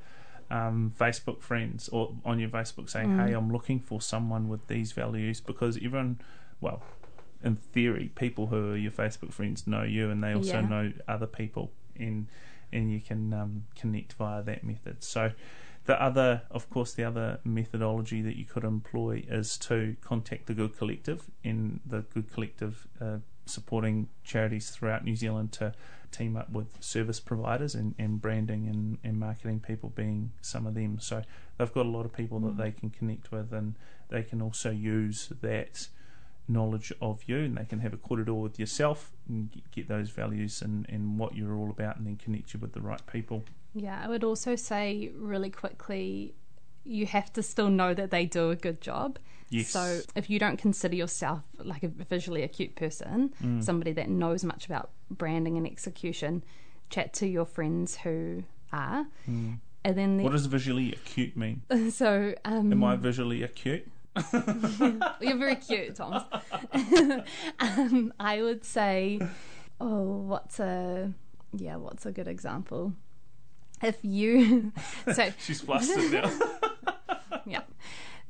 um, 0.50 0.92
Facebook 1.00 1.42
friends 1.42 1.88
or 1.90 2.16
on 2.26 2.40
your 2.40 2.50
Facebook 2.50 2.90
saying, 2.90 3.16
"Hey, 3.20 3.34
I'm 3.34 3.52
looking 3.52 3.80
for 3.80 4.02
someone 4.02 4.50
with 4.50 4.66
these 4.68 4.92
values," 4.92 5.40
because 5.40 5.78
everyone, 5.78 6.20
well, 6.60 6.82
in 7.44 7.56
theory, 7.56 8.12
people 8.16 8.48
who 8.48 8.72
are 8.74 8.78
your 8.78 8.92
Facebook 8.92 9.32
friends 9.32 9.66
know 9.66 9.84
you, 9.84 10.10
and 10.10 10.24
they 10.24 10.34
also 10.34 10.60
Yeah. 10.60 10.68
know 10.68 10.94
other 11.08 11.28
people, 11.28 11.72
and 11.98 12.28
and 12.72 12.92
you 12.92 13.02
can 13.02 13.34
um, 13.34 13.66
connect 13.76 14.14
via 14.14 14.44
that 14.44 14.64
method. 14.64 15.04
So. 15.04 15.32
The 15.86 16.00
other, 16.00 16.44
of 16.52 16.70
course, 16.70 16.94
the 16.94 17.04
other 17.04 17.40
methodology 17.44 18.22
that 18.22 18.36
you 18.36 18.46
could 18.46 18.64
employ 18.64 19.24
is 19.28 19.58
to 19.60 19.96
contact 20.02 20.46
the 20.46 20.54
Good 20.54 20.78
Collective, 20.78 21.24
in 21.44 21.80
the 21.84 22.02
Good 22.14 22.32
Collective 22.32 22.88
uh, 23.02 23.20
supporting 23.48 24.10
charities 24.24 24.70
throughout 24.70 25.04
New 25.04 25.16
Zealand 25.16 25.52
to 25.54 25.74
team 26.12 26.36
up 26.36 26.52
with 26.52 26.84
service 26.84 27.20
providers 27.20 27.74
and, 27.76 27.96
and 27.98 28.22
branding 28.22 28.68
and, 28.68 29.00
and 29.04 29.20
marketing 29.20 29.60
people 29.60 29.90
being 29.90 30.32
some 30.42 30.68
of 30.68 30.76
them. 30.76 31.00
So 31.00 31.24
they've 31.58 31.74
got 31.74 31.86
a 31.86 31.90
lot 31.90 32.06
of 32.06 32.14
people 32.14 32.40
that 32.42 32.58
they 32.58 32.72
can 32.72 32.90
connect 32.92 33.32
with 33.32 33.52
and 33.52 33.76
they 34.10 34.24
can 34.24 34.42
also 34.42 34.70
use 34.70 35.32
that 35.42 35.88
knowledge 36.50 36.92
of 37.02 37.24
you 37.28 37.38
and 37.40 37.56
they 37.58 37.66
can 37.66 37.80
have 37.80 37.94
a 37.94 37.98
korero 37.98 38.34
with 38.42 38.60
yourself 38.60 39.12
and 39.28 39.50
get, 39.72 39.88
those 39.88 40.10
values 40.10 40.62
and, 40.62 40.86
and 40.90 41.18
what 41.20 41.36
you're 41.36 41.56
all 41.56 41.70
about 41.70 41.98
and 41.98 42.08
then 42.08 42.16
connect 42.18 42.54
you 42.54 42.60
with 42.60 42.74
the 42.74 42.82
right 42.82 43.06
people. 43.08 43.44
Yeah, 43.76 44.02
I 44.04 44.08
would 44.08 44.24
also 44.24 44.56
say 44.56 45.12
really 45.16 45.50
quickly 45.52 46.34
you 46.84 47.06
have 47.06 47.32
to 47.34 47.44
still 47.44 47.70
know 47.70 47.94
that 47.94 48.10
they 48.10 48.26
do 48.26 48.50
a 48.50 48.56
good 48.56 48.82
job. 48.82 49.20
Yes. 49.50 49.70
So 49.70 50.02
if 50.16 50.30
you 50.30 50.40
don't 50.40 50.58
consider 50.58 50.96
yourself 50.96 51.42
like 51.60 51.84
a 51.84 51.88
visually 51.88 52.44
acute 52.44 52.76
person, 52.76 53.34
Mm. 53.44 53.64
somebody 53.64 53.92
that 53.94 54.10
knows 54.10 54.44
much 54.44 54.66
about 54.66 54.90
branding 55.12 55.58
and 55.58 55.68
execution, 55.68 56.44
chat 56.90 57.14
to 57.14 57.28
your 57.28 57.46
friends 57.46 57.98
who 57.98 58.44
are. 58.74 59.06
And 59.28 59.60
then 59.84 60.18
the, 60.18 60.22
Mm. 60.22 60.24
What 60.24 60.32
does 60.34 60.46
visually 60.48 60.92
acute 60.94 61.38
mean? 61.38 61.62
so 61.92 62.34
um, 62.46 62.72
Am 62.72 62.84
I 62.84 62.96
visually 62.96 63.44
acute? 63.44 63.88
You're 65.22 65.38
very 65.38 65.56
cute, 65.56 65.96
Tom. 65.96 66.26
um, 67.60 68.14
I 68.20 68.42
would 68.42 68.64
say, 68.64 69.20
oh, 69.80 70.04
what's 70.04 70.60
a 70.60 71.14
yeah, 71.54 71.78
what's 71.78 72.06
a 72.06 72.12
good 72.12 72.28
example? 72.28 72.94
If 73.82 73.98
you 74.02 74.74
so 75.14 75.32
She's 75.40 75.62
flustered 75.62 76.12
now. 76.12 76.32
yeah, 77.46 77.62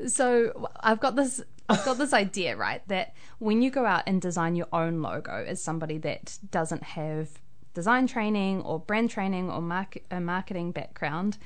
so 0.08 0.70
I've 0.82 1.00
got 1.00 1.16
this 1.16 1.42
I've 1.68 1.86
got 1.86 1.98
this 1.98 2.14
idea 2.14 2.56
right 2.56 2.88
that 2.88 3.14
when 3.40 3.62
you 3.62 3.70
go 3.70 3.86
out 3.86 4.04
and 4.08 4.22
design 4.22 4.56
your 4.56 4.68
own 4.74 5.02
logo 5.02 5.46
as 5.48 5.62
somebody 5.62 5.98
that 6.00 6.40
doesn't 6.52 6.84
have 6.84 7.30
design 7.74 8.08
training 8.08 8.62
or 8.62 8.80
brand 8.80 9.10
training 9.10 9.50
or 9.50 9.62
market, 9.62 10.04
a 10.10 10.20
marketing 10.20 10.72
background, 10.72 11.38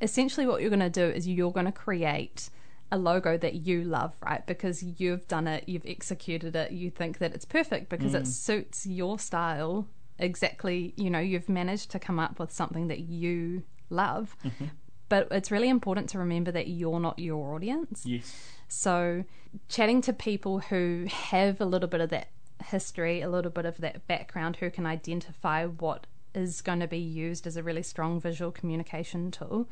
essentially 0.00 0.46
what 0.46 0.60
you're 0.60 0.70
going 0.70 0.80
to 0.80 0.90
do 0.90 1.04
is 1.04 1.28
you're 1.28 1.52
going 1.52 1.66
to 1.66 1.72
create 1.72 2.50
a 2.92 2.98
logo 2.98 3.36
that 3.36 3.54
you 3.54 3.84
love, 3.84 4.14
right? 4.22 4.44
Because 4.46 4.82
you've 4.82 5.26
done 5.28 5.46
it, 5.46 5.68
you've 5.68 5.86
executed 5.86 6.56
it, 6.56 6.72
you 6.72 6.90
think 6.90 7.18
that 7.18 7.34
it's 7.34 7.44
perfect 7.44 7.88
because 7.88 8.14
it 8.14 8.24
mm. 8.24 8.26
suits 8.26 8.86
your 8.86 9.18
style 9.18 9.86
exactly. 10.20 10.94
You 10.96 11.10
know, 11.10 11.18
you've 11.18 11.48
managed 11.48 11.90
to 11.92 11.98
come 11.98 12.18
up 12.18 12.38
with 12.38 12.52
something 12.52 12.88
that 12.88 13.00
you 13.00 13.64
love. 13.88 14.36
Mm-hmm. 14.44 14.66
But 15.08 15.28
it's 15.32 15.50
really 15.50 15.68
important 15.68 16.08
to 16.10 16.18
remember 16.18 16.52
that 16.52 16.68
you're 16.68 17.00
not 17.00 17.18
your 17.18 17.54
audience. 17.54 18.04
yes. 18.06 18.32
So, 18.68 19.24
chatting 19.68 20.00
to 20.02 20.12
people 20.12 20.60
who 20.60 21.06
have 21.10 21.60
a 21.60 21.64
little 21.64 21.88
bit 21.88 22.00
of 22.00 22.10
that 22.10 22.28
history, 22.64 23.20
a 23.20 23.28
little 23.28 23.50
bit 23.50 23.64
of 23.64 23.78
that 23.78 24.06
background, 24.06 24.56
who 24.56 24.70
can 24.70 24.86
identify 24.86 25.66
what 25.66 26.06
is 26.32 26.60
going 26.60 26.78
to 26.78 26.86
be 26.86 26.98
used 26.98 27.48
as 27.48 27.56
a 27.56 27.62
really 27.64 27.82
strong 27.82 28.20
visual 28.20 28.52
communication 28.52 29.32
tool, 29.32 29.68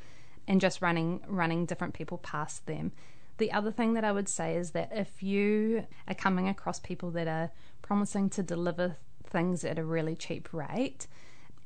and 0.49 0.61
just 0.61 0.83
running 0.83 1.21
running 1.29 1.67
different 1.67 1.95
people 1.95 2.19
past 2.19 2.67
them. 2.67 2.91
The 3.37 3.53
other 3.53 3.71
thing 3.71 3.95
that 3.95 4.03
I 4.03 4.11
would 4.11 4.29
say 4.29 4.57
is 4.57 4.73
that 4.73 4.91
if 4.93 5.23
you 5.23 5.87
are 6.09 6.15
coming 6.15 6.49
across 6.49 6.81
people 6.81 7.13
that 7.13 7.29
are 7.29 7.53
promising 7.83 8.31
to 8.31 8.43
deliver 8.43 8.97
things 9.25 9.65
at 9.65 9.79
a 9.79 9.85
really 9.85 10.17
cheap 10.17 10.53
rate, 10.53 11.07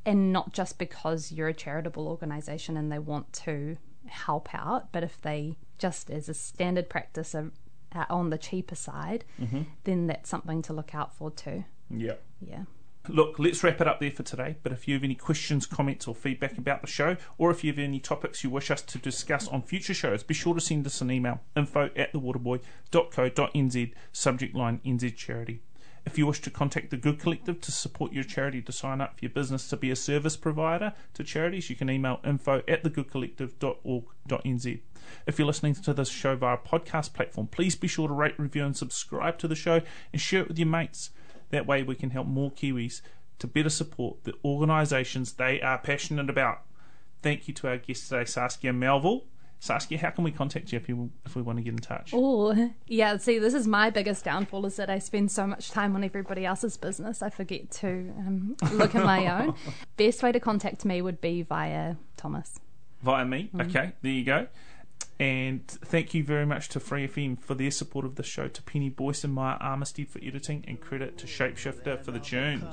and 0.05 0.33
not 0.33 0.53
just 0.53 0.79
because 0.79 1.33
you're 1.33 1.49
a 1.49 1.55
charitable 1.55 2.07
organization 2.09 2.77
and 2.77 2.93
they 2.93 2.99
want 2.99 3.33
to 3.33 3.79
help 4.07 4.53
out, 4.53 4.93
but 4.93 5.03
if 5.03 5.19
they 5.23 5.57
just 5.79 6.11
as 6.11 6.29
a 6.29 6.35
standard 6.35 6.91
practice 6.91 7.35
are, 7.35 7.53
are 7.93 8.07
on 8.11 8.29
the 8.29 8.37
cheaper 8.37 8.75
side, 8.75 9.25
mm-hmm. 9.41 9.63
then 9.85 10.09
that's 10.09 10.29
something 10.29 10.61
to 10.63 10.73
look 10.73 10.95
out 10.95 11.15
for 11.15 11.31
too. 11.31 11.65
Yeah. 11.89 12.17
Yeah. 12.41 12.65
Look, 13.09 13.41
let's 13.41 13.65
wrap 13.65 13.81
it 13.81 13.89
up 13.89 13.99
there 13.99 14.13
for 14.13 14.23
today. 14.23 14.57
But 14.63 14.71
if 14.71 14.87
you 14.87 14.95
have 14.95 15.03
any 15.03 15.17
questions, 15.17 15.67
comments, 15.67 16.07
or 16.07 16.15
feedback 16.15 16.57
about 16.57 16.83
the 16.83 16.87
show, 16.87 17.17
or 17.37 17.51
if 17.51 17.65
you 17.65 17.73
have 17.73 17.81
any 17.81 17.99
topics 17.99 18.45
you 18.45 18.51
wish 18.51 18.71
us 18.71 18.81
to 18.83 18.99
discuss 18.99 19.49
on 19.49 19.63
future 19.63 19.93
shows, 19.93 20.23
be 20.23 20.35
sure 20.35 20.55
to 20.55 20.61
send 20.61 20.87
us 20.87 21.01
an 21.01 21.11
email 21.11 21.41
info 21.57 21.91
at 21.97 22.13
thewaterboy.co.nz, 22.13 23.93
subject 24.13 24.55
line 24.55 24.81
NZ 24.85 25.17
Charity. 25.17 25.63
If 26.05 26.17
you 26.17 26.27
wish 26.27 26.41
to 26.43 26.51
contact 26.51 26.91
the 26.91 26.97
Good 26.97 27.19
Collective 27.19 27.61
to 27.61 27.73
support 27.73 28.13
your 28.13 28.25
charity 28.25 28.63
to 28.63 28.73
sign 28.73 29.01
up 29.01 29.19
for 29.19 29.25
your 29.25 29.31
business 29.31 29.69
to 29.69 29.77
be 29.77 29.91
a 29.91 29.97
service 29.97 30.37
provider 30.37 30.93
to 31.15 31.25
charities, 31.25 31.71
you 31.71 31.77
can 31.77 31.91
email 31.91 32.21
info 32.25 32.63
at 32.69 32.85
thegoodcollective.org.nz. 32.85 34.81
If 35.27 35.39
you're 35.39 35.47
listening 35.47 35.75
to 35.75 35.93
this 35.93 36.09
show 36.09 36.37
via 36.37 36.57
podcast 36.57 37.13
platform, 37.15 37.49
please 37.49 37.75
be 37.75 37.89
sure 37.89 38.07
to 38.09 38.15
rate, 38.15 38.39
review, 38.39 38.65
and 38.65 38.77
subscribe 38.77 39.39
to 39.39 39.49
the 39.49 39.57
show 39.57 39.81
and 40.13 40.21
share 40.21 40.43
it 40.43 40.49
with 40.49 40.59
your 40.59 40.69
mates. 40.69 41.11
That 41.53 41.67
way, 41.67 41.83
we 41.83 41.95
can 41.95 42.11
help 42.11 42.27
more 42.27 42.51
Kiwis 42.51 43.03
to 43.39 43.47
better 43.47 43.69
support 43.69 44.25
the 44.25 44.33
organisations 44.45 45.35
they 45.35 45.61
are 45.61 45.79
passionate 45.79 46.29
about. 46.31 46.63
Thank 47.23 47.47
you 47.47 47.55
to 47.55 47.69
our 47.69 47.77
guest 47.77 48.09
today, 48.09 48.25
Saskia 48.25 48.73
Melville. 48.73 49.25
Saskia, 49.61 49.99
how 49.99 50.11
can 50.11 50.25
we 50.25 50.33
contact 50.33 50.73
you 50.73 50.79
if, 50.79 50.89
you, 50.89 51.11
if 51.25 51.37
we 51.37 51.43
want 51.43 51.59
to 51.59 51.63
get 51.63 51.71
in 51.71 51.79
touch? 51.79 52.11
Oh, 52.13 52.73
yeah. 52.89 53.17
See, 53.19 53.39
this 53.39 53.55
is 53.55 53.69
my 53.69 53.91
biggest 53.91 54.25
downfall 54.25 54.67
is 54.67 54.75
that 54.77 54.91
I 54.91 54.99
spend 54.99 55.31
so 55.31 55.47
much 55.47 55.71
time 55.71 55.95
on 55.95 56.03
everybody 56.03 56.45
else's 56.45 56.77
business. 56.77 57.23
I 57.23 57.31
forget 57.31 57.71
to 57.73 58.13
um, 58.19 58.57
look 58.73 58.97
at 58.97 59.05
my 59.05 59.27
own. 59.45 59.55
Best 59.97 60.23
way 60.23 60.33
to 60.33 60.41
contact 60.41 60.85
me 60.85 61.01
would 61.01 61.21
be 61.21 61.43
via 61.43 61.95
Thomas. 62.17 62.59
Via 63.03 63.25
me. 63.25 63.51
Okay, 63.61 63.93
there 64.03 64.13
you 64.13 64.25
go. 64.25 64.49
And 65.21 65.67
thank 65.67 66.15
you 66.15 66.25
very 66.25 66.47
much 66.47 66.69
to 66.71 66.81
Free 66.81 67.07
FM 67.07 67.41
for 67.41 67.55
their 67.55 67.71
support 67.71 68.05
of 68.05 68.17
the 68.17 68.25
show, 68.25 68.49
to 68.49 68.63
Penny 68.63 68.89
Boyce 68.89 69.23
and 69.23 69.33
Maya 69.33 69.57
Armistead 69.61 70.09
for 70.09 70.19
editing, 70.21 70.65
and 70.67 70.81
credit 70.81 71.17
to 71.19 71.27
Shapeshifter 71.27 72.03
for 72.03 72.11
the 72.11 72.19
tunes. 72.19 72.65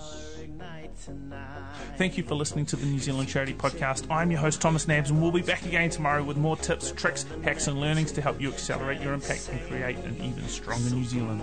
Thank 1.97 2.17
you 2.17 2.23
for 2.23 2.35
listening 2.35 2.65
to 2.67 2.75
the 2.75 2.87
New 2.87 2.99
Zealand 2.99 3.29
Charity 3.29 3.53
Podcast. 3.53 4.09
I'm 4.09 4.31
your 4.31 4.39
host, 4.39 4.61
Thomas 4.61 4.87
Nabbs, 4.87 5.11
and 5.11 5.21
we'll 5.21 5.31
be 5.31 5.41
back 5.41 5.65
again 5.65 5.89
tomorrow 5.91 6.23
with 6.23 6.37
more 6.37 6.57
tips, 6.57 6.91
tricks, 6.91 7.25
hacks, 7.43 7.67
and 7.67 7.79
learnings 7.79 8.11
to 8.13 8.21
help 8.21 8.41
you 8.41 8.49
accelerate 8.51 9.01
your 9.01 9.13
impact 9.13 9.49
and 9.49 9.61
create 9.67 9.97
an 9.97 10.15
even 10.17 10.47
stronger 10.47 10.89
New 10.95 11.03
Zealand. 11.03 11.41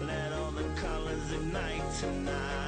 Let 0.00 0.32
all 0.32 0.50
the 0.52 0.64
colors 0.80 1.32
ignite 1.32 1.94
tonight. 2.00 2.67